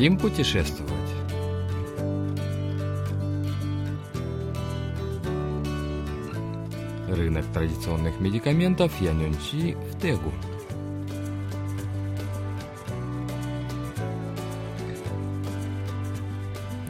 [0.00, 0.94] Хотим путешествовать?
[7.06, 10.32] Рынок традиционных медикаментов Янюнчи в Тегу–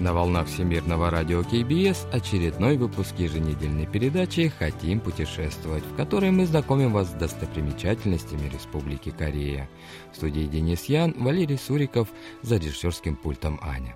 [0.00, 6.90] На волнах Всемирного радио КБС очередной выпуск еженедельной передачи «Хотим путешествовать», в которой мы знакомим
[6.94, 9.68] вас с достопримечательностями Республики Корея.
[10.10, 12.08] В студии Денис Ян, Валерий Суриков,
[12.40, 13.94] за режиссерским пультом Аня.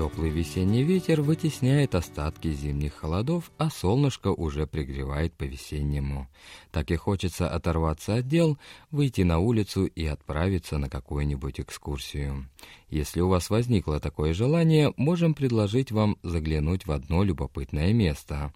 [0.00, 6.26] Теплый весенний ветер вытесняет остатки зимних холодов, а солнышко уже пригревает по-весеннему.
[6.72, 8.56] Так и хочется оторваться от дел,
[8.90, 12.48] выйти на улицу и отправиться на какую-нибудь экскурсию.
[12.88, 18.54] Если у вас возникло такое желание, можем предложить вам заглянуть в одно любопытное место.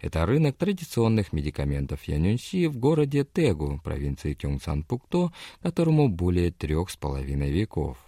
[0.00, 7.50] Это рынок традиционных медикаментов Янюньси в городе Тегу, провинции Кёнгсан-Пукто, которому более трех с половиной
[7.50, 7.98] веков.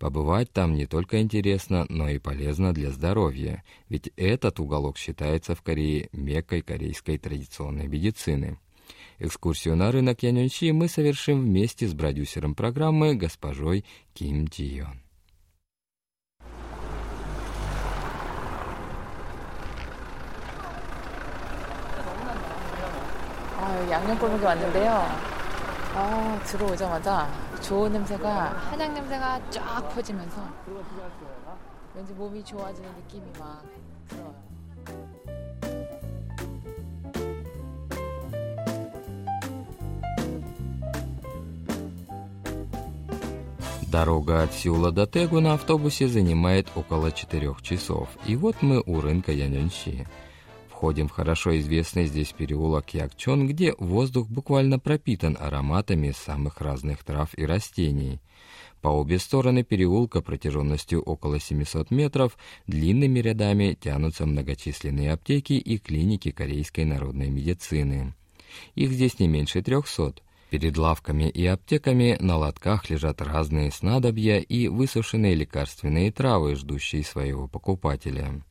[0.00, 5.62] Побывать там не только интересно, но и полезно для здоровья, ведь этот уголок считается в
[5.62, 8.58] Корее меккой корейской традиционной медицины.
[9.18, 15.00] Экскурсию на рынок Яньонщи мы совершим вместе с продюсером программы госпожой Ким Джион.
[23.90, 25.06] 양념골목에 왔는데요.
[25.94, 27.28] 아, 들어오자마자
[27.62, 30.36] 좋은 냄새가 한약 냄새가 쫙 퍼지면서
[31.94, 33.62] 왠지 몸이 좋아지는 느낌이 막
[34.08, 34.34] 들어요.
[43.90, 48.08] Дорога от Сеула до Тегу на автобусе занимает около 4 часов.
[48.26, 50.06] И вот мы у рынка Яньонщи.
[50.81, 57.37] Входим в хорошо известный здесь переулок Якчон, где воздух буквально пропитан ароматами самых разных трав
[57.37, 58.19] и растений.
[58.81, 66.31] По обе стороны переулка протяженностью около 700 метров длинными рядами тянутся многочисленные аптеки и клиники
[66.31, 68.15] корейской народной медицины.
[68.73, 70.15] Их здесь не меньше 300.
[70.49, 77.47] Перед лавками и аптеками на лотках лежат разные снадобья и высушенные лекарственные травы, ждущие своего
[77.47, 78.41] покупателя.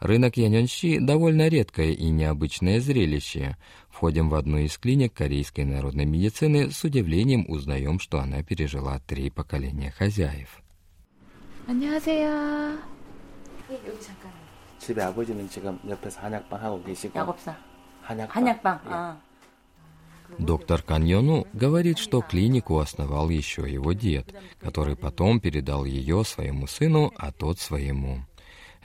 [0.00, 3.56] Рынок Яньонщи – довольно редкое и необычное зрелище.
[3.88, 9.30] Входим в одну из клиник корейской народной медицины, с удивлением узнаем, что она пережила три
[9.30, 10.60] поколения хозяев.
[11.66, 12.78] 안녕하세요.
[13.70, 14.32] 여기 잠깐.
[14.78, 17.16] 집에 아버지는 지금 옆에서 한약방 하고 계시고.
[17.18, 17.56] 약업사.
[18.02, 18.36] 한약방.
[18.36, 18.80] 한약방.
[18.86, 18.90] 예.
[18.90, 19.16] 아.
[20.38, 27.12] Доктор Каньону говорит, что клинику основал еще его дед, который потом передал ее своему сыну,
[27.16, 28.20] а тот своему.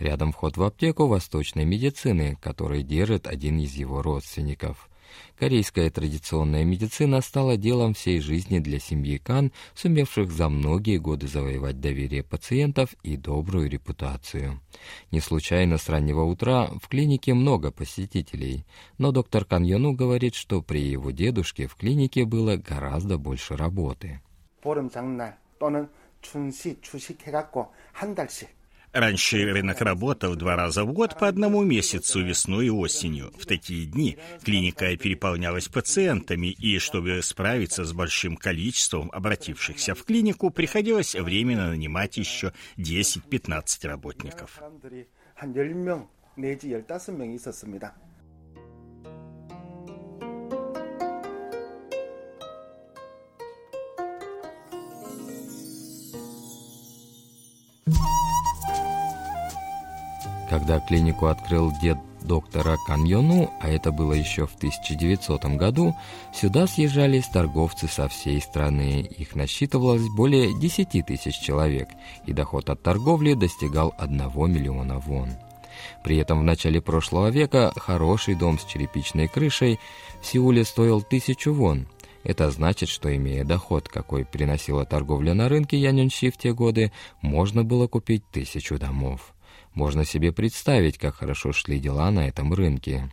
[0.02, 4.90] Рядом вход в аптеку восточной медицины, который держит один из его родственников.
[5.40, 11.80] Корейская традиционная медицина стала делом всей жизни для семьи Кан, сумевших за многие годы завоевать
[11.80, 14.60] доверие пациентов и добрую репутацию.
[15.12, 18.66] Не случайно с раннего утра в клинике много посетителей,
[18.98, 24.22] но доктор Кан Йону говорит, что при его дедушке в клинике было гораздо больше работы.
[24.62, 25.90] 보름 장날 또는
[26.22, 28.50] 춘시 추식해갖고 한 달씩
[28.93, 33.33] Раньше рынок работал два раза в год по одному месяцу, весной и осенью.
[33.39, 40.51] В такие дни клиника переполнялась пациентами, и чтобы справиться с большим количеством обратившихся в клинику,
[40.51, 44.61] приходилось временно нанимать еще 10-15 работников.
[60.53, 65.97] Когда клинику открыл дед доктора Каньону, а это было еще в 1900 году,
[66.35, 69.01] сюда съезжались торговцы со всей страны.
[69.01, 71.89] Их насчитывалось более 10 тысяч человек,
[72.27, 74.19] и доход от торговли достигал 1
[74.53, 75.31] миллиона вон.
[76.05, 79.81] При этом в начале прошлого века хороший дом с черепичной крышей
[80.21, 81.89] в Сеуле стоил тысячу вон.
[82.25, 87.65] Это значит, что имея доход, какой приносила торговля на рынке Яньонщи в те годы, можно
[87.65, 89.33] было купить тысячу домов.
[89.75, 93.11] Можно себе представить, как хорошо шли дела на этом рынке.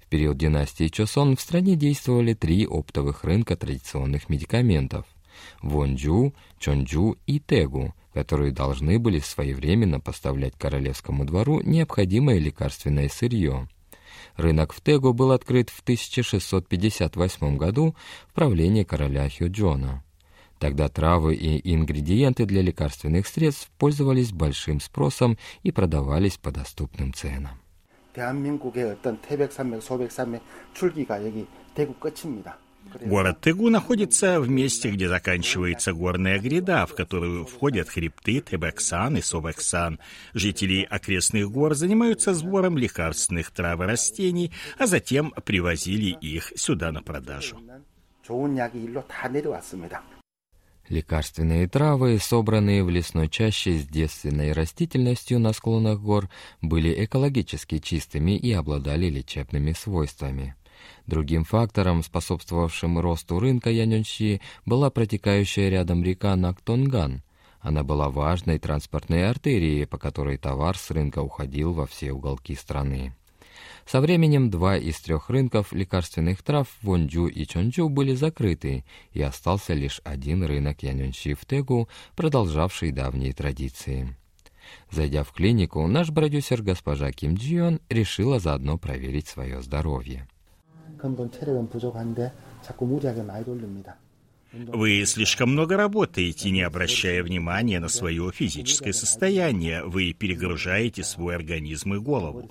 [0.00, 5.04] В период династии Чосон в стране действовали три оптовых рынка традиционных медикаментов–
[5.62, 13.68] Вонджу, Чонджу и Тегу, которые должны были своевременно поставлять королевскому двору необходимое лекарственное сырье.
[14.36, 17.94] Рынок в Тегу был открыт в 1658 году
[18.28, 20.02] в правлении короля Хюджона.
[20.59, 27.61] Тогда травы и ингредиенты для лекарственных средств пользовались большим спросом и продавались по доступным ценам.
[28.13, 30.41] 대한민국의 어떤 태백산맥, 소백산맥
[30.73, 32.57] 출기가 여기 대구 끝입니다.
[33.05, 39.21] Город Тыгу находится в месте, где заканчивается горная гряда, в которую входят хребты Тебексан и
[39.21, 39.99] Собексан.
[40.33, 47.01] Жители окрестных гор занимаются сбором лекарственных трав и растений, а затем привозили их сюда на
[47.03, 47.57] продажу.
[50.88, 56.28] Лекарственные травы, собранные в лесной чаще с девственной растительностью на склонах гор,
[56.62, 60.54] были экологически чистыми и обладали лечебными свойствами.
[61.06, 67.22] Другим фактором, способствовавшим росту рынка Яньонщи, была протекающая рядом река Нактонган.
[67.60, 73.12] Она была важной транспортной артерией, по которой товар с рынка уходил во все уголки страны.
[73.86, 79.74] Со временем два из трех рынков лекарственных трав Вонджу и Чонджу были закрыты, и остался
[79.74, 84.16] лишь один рынок Яньонщи в Тегу, продолжавший давние традиции.
[84.90, 90.26] Зайдя в клинику, наш продюсер госпожа Ким Джион решила заодно проверить свое здоровье.
[94.52, 99.84] Вы слишком много работаете, не обращая внимания на свое физическое состояние.
[99.84, 102.50] Вы перегружаете свой организм и голову.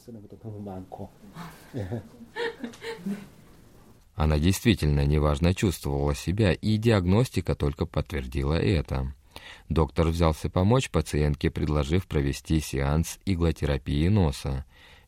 [4.16, 9.14] Она действительно неважно чувствовала себя, и диагностика только подтвердила это.
[9.68, 14.66] Доктор взялся помочь пациентке, предложив провести сеанс иглотерапии носа.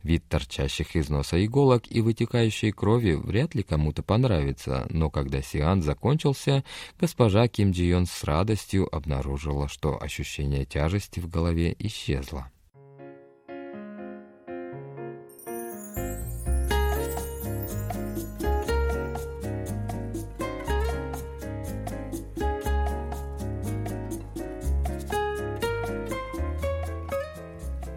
[0.07, 5.83] Вид торчащих из носа иголок и вытекающей крови вряд ли кому-то понравится, но когда сеанс
[5.83, 6.63] закончился,
[6.97, 12.49] госпожа Ким Джи Йон с радостью обнаружила, что ощущение тяжести в голове исчезло.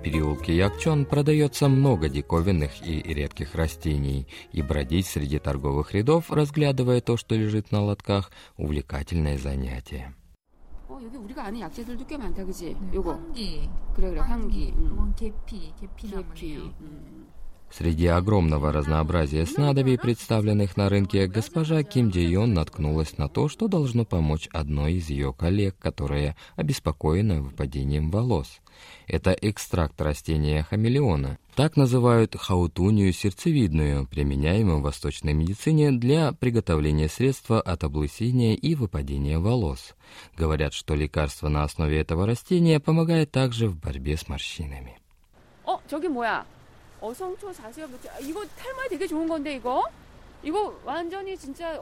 [0.04, 7.18] переулке Якчон продается много диковинных и редких растений, и бродить среди торговых рядов, разглядывая то,
[7.18, 10.14] что лежит на лотках, увлекательное занятие.
[11.06, 12.76] 여기 우리가 아는 약재들도 꽤 많다, 그지?
[12.80, 13.12] 네, 요거.
[13.12, 13.70] 황기.
[13.96, 14.74] 그래, 그래, 황기.
[14.76, 15.14] 음.
[15.16, 16.74] 계피, 계피나물이요.
[17.72, 23.68] Среди огромного разнообразия снадобий, представленных на рынке, госпожа Ким Ди Йон наткнулась на то, что
[23.68, 28.62] должно помочь одной из ее коллег, которая обеспокоена выпадением волос.
[29.08, 31.38] Это экстракт растения хамелеона.
[31.56, 39.40] Так называют хаутунию сердцевидную, применяемую в восточной медицине для приготовления средства от облысения и выпадения
[39.40, 39.96] волос.
[40.38, 45.00] Говорят, что лекарство на основе этого растения помогает также в борьбе с морщинами.
[45.66, 46.46] О, 저기 뭐야?
[47.02, 47.90] 어성초 자수엽
[48.22, 49.84] 이거 탈모에 되게 좋은 건데 이거
[50.44, 51.80] 이거 완전히 진짜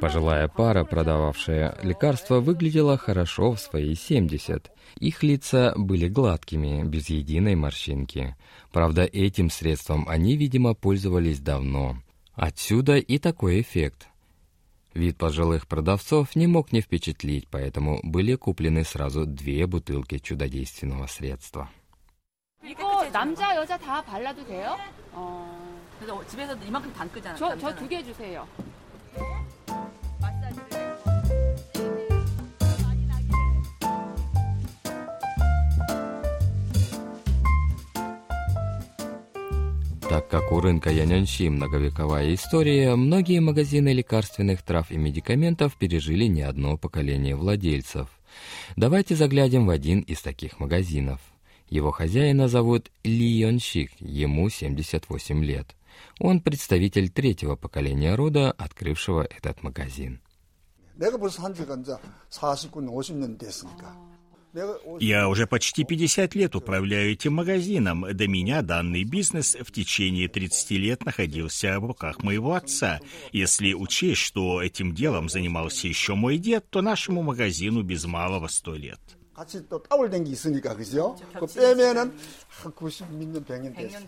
[0.00, 4.70] Пожилая пара, продававшая лекарства, выглядела хорошо в свои 70.
[5.00, 8.36] Их лица были гладкими, без единой морщинки.
[8.70, 11.96] Правда, этим средством они, видимо, пользовались давно.
[12.34, 14.08] Отсюда и такой эффект.
[14.94, 21.68] Вид пожилых продавцов не мог не впечатлить, поэтому были куплены сразу две бутылки чудодейственного средства.
[22.64, 24.76] 이거 남자 여자 다 발라도 돼요?
[25.12, 25.78] 어.
[25.98, 27.36] 그래서 집에서 이만큼 담그잖아.
[27.36, 28.46] 저저 두 개 주세요.
[40.13, 46.43] Так как у рынка Яньаньши многовековая история, многие магазины лекарственных трав и медикаментов пережили не
[46.43, 48.09] одно поколение владельцев.
[48.75, 51.19] Давайте заглянем в один из таких магазинов.
[51.67, 55.75] Его хозяина зовут Ли Йонщик, ему 78 лет.
[56.19, 60.21] Он представитель третьего поколения рода, открывшего этот магазин.
[64.98, 68.06] Я уже почти 50 лет управляю этим магазином.
[68.12, 73.00] До меня данный бизнес в течение 30 лет находился в руках моего отца.
[73.30, 78.74] Если учесть, что этим делом занимался еще мой дед, то нашему магазину без малого 100
[78.74, 79.00] лет.
[79.38, 81.16] 같이 또 따블된 게 있으니까 그죠?
[81.38, 82.12] 그 빼면은
[82.48, 84.00] 한 90년 100년 됐어.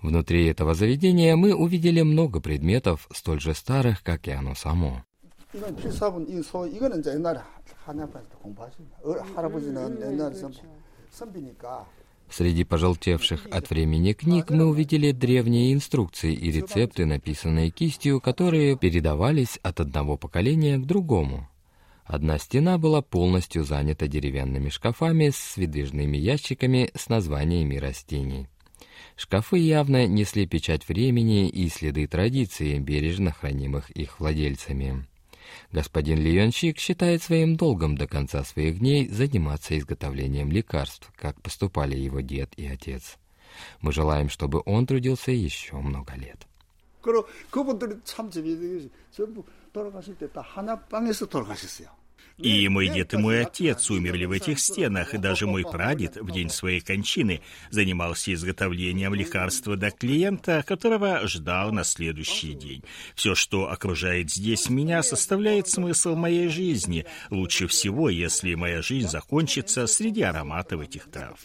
[0.00, 5.04] Внутри этого заведения мы увидели много предметов, столь же старых, как и оно само.
[5.54, 7.40] 이건 필사본 이소 이거는 이제 옛날에
[7.84, 8.98] 한양반에서 공부하십니다.
[9.34, 10.34] 할아버지는 옛날에
[11.10, 11.86] 선비니까
[12.28, 19.58] Среди пожелтевших от времени книг мы увидели древние инструкции и рецепты, написанные кистью, которые передавались
[19.62, 21.48] от одного поколения к другому.
[22.04, 28.48] Одна стена была полностью занята деревянными шкафами с выдвижными ящиками с названиями растений.
[29.16, 35.06] Шкафы явно несли печать времени и следы традиции, бережно хранимых их владельцами.
[35.72, 42.20] Господин Лионщик считает своим долгом до конца своих дней заниматься изготовлением лекарств, как поступали его
[42.20, 43.16] дед и отец.
[43.80, 46.46] Мы желаем, чтобы он трудился еще много лет.
[47.00, 51.88] 그리고 그분들이 참 재미있는 게 전부 돌아가실 때 다 하나 방에서 돌아가셨어요.
[52.43, 56.31] И мой дед и мой отец умерли в этих стенах, и даже мой прадед в
[56.31, 62.83] день своей кончины занимался изготовлением лекарства для клиента, которого ждал на следующий день.
[63.15, 67.05] Все, что окружает здесь меня, составляет смысл моей жизни.
[67.29, 71.39] Лучше всего, если моя жизнь закончится среди ароматов этих трав.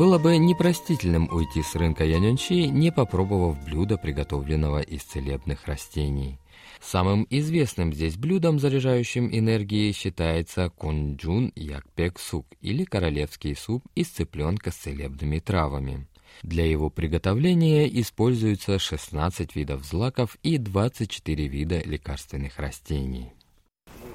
[0.00, 6.38] Было бы непростительным уйти с рынка Яньончи, не попробовав блюда, приготовленного из целебных растений.
[6.80, 14.70] Самым известным здесь блюдом, заряжающим энергией, считается кунджун якпек сук или королевский суп из цыпленка
[14.70, 16.06] с целебными травами.
[16.42, 23.34] Для его приготовления используются 16 видов злаков и 24 вида лекарственных растений.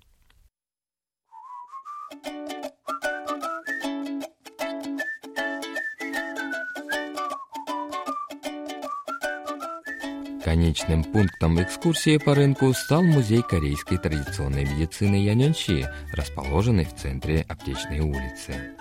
[10.44, 18.00] Конечным пунктом экскурсии по рынку стал музей корейской традиционной медицины Яньончи, расположенный в центре Аптечной
[18.00, 18.76] улицы.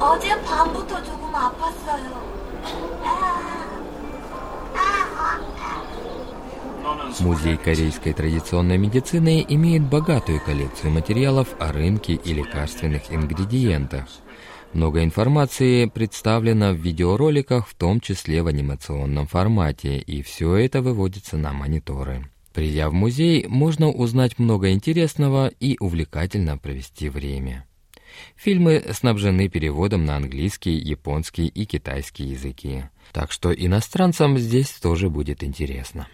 [0.00, 2.40] 어제 밤부터 조금 아팠어요.
[7.20, 14.06] Музей корейской традиционной медицины имеет богатую коллекцию материалов о рынке и лекарственных ингредиентах.
[14.74, 21.36] Много информации представлено в видеороликах, в том числе в анимационном формате, и все это выводится
[21.36, 22.26] на мониторы.
[22.52, 27.66] Придя в музей, можно узнать много интересного и увлекательно провести время.
[28.36, 32.84] Фильмы снабжены переводом на английский, японский и китайский языки.
[33.12, 36.06] Так что иностранцам здесь тоже будет интересно.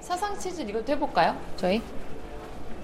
[0.00, 1.36] 사상 체질 이것도 해볼까요?
[1.56, 1.80] 저희?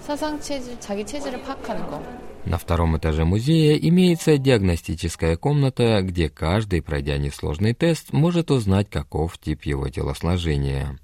[0.01, 2.01] 사상 체질, 자기 체질을 파악하는 거.
[2.46, 9.38] На втором этаже музея имеется диагностическая комната, где каждый, пройдя несложный тест, может узнать, каков
[9.38, 11.00] тип его телосложения.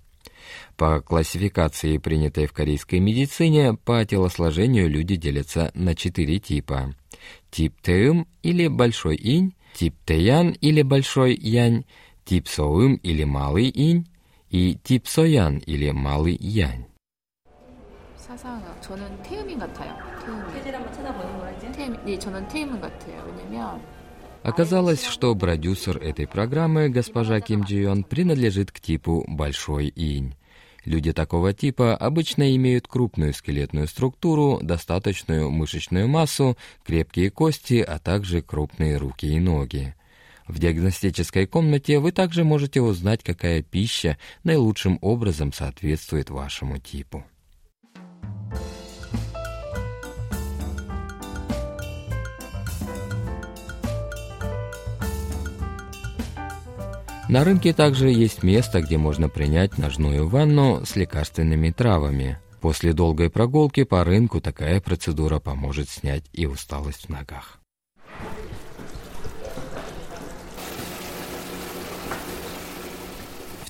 [0.77, 6.95] По классификации, принятой в корейской медицине, по телосложению люди делятся на четыре типа.
[7.51, 11.85] Тип Тэым или Большой Инь, тип Тэян или Большой Янь,
[12.25, 14.07] тип Соым или Малый Инь
[14.49, 16.85] и тип Соян или Малый Янь.
[18.36, 19.96] 사상, 저는 태음인 같아요.
[20.24, 20.52] 태음인.
[20.52, 21.72] 체질 한번 찾아보는 거야 이제.
[21.72, 23.24] 태음, 네, 저는 태음인 같아요.
[23.26, 23.80] 왜냐면
[24.44, 30.34] Оказалось, что продюсер этой программы, госпожа Ким Джи Йон, принадлежит к типу «большой инь».
[30.84, 38.42] Люди такого типа обычно имеют крупную скелетную структуру, достаточную мышечную массу, крепкие кости, а также
[38.42, 39.94] крупные руки и ноги.
[40.48, 47.24] В диагностической комнате вы также можете узнать, какая пища наилучшим образом соответствует вашему типу.
[57.29, 62.39] На рынке также есть место, где можно принять ножную ванну с лекарственными травами.
[62.61, 67.59] После долгой прогулки по рынку такая процедура поможет снять и усталость в ногах.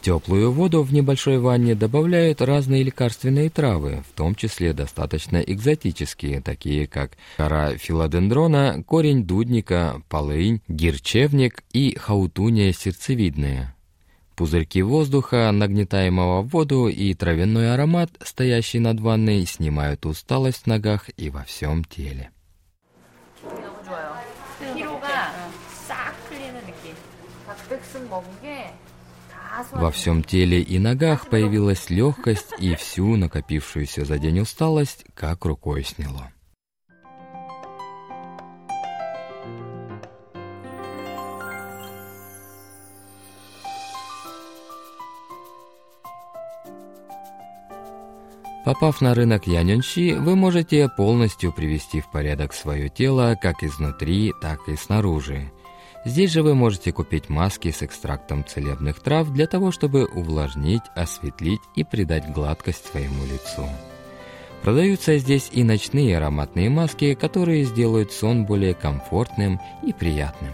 [0.07, 6.87] Теплую воду в небольшой ванне добавляют разные лекарственные травы, в том числе достаточно экзотические, такие
[6.87, 13.75] как кора филодендрона, корень дудника, полынь, гирчевник и хаутуния сердцевидная.
[14.37, 21.09] Пузырьки воздуха, нагнетаемого в воду, и травяной аромат, стоящий над ванной, снимают усталость в ногах
[21.17, 22.29] и во всем теле.
[29.71, 35.83] Во всем теле и ногах появилась легкость, и всю накопившуюся за день усталость как рукой
[35.83, 36.31] сняло.
[48.63, 54.67] Попав на рынок Яньонщи, вы можете полностью привести в порядок свое тело как изнутри, так
[54.67, 55.51] и снаружи.
[56.07, 61.59] Здесь же вы можете купить маски с экстрактом целебных трав для того, чтобы увлажнить, осветлить
[61.75, 63.67] и придать гладкость своему лицу.
[64.61, 70.53] Продаются здесь и ночные ароматные маски, которые сделают сон более комфортным и приятным.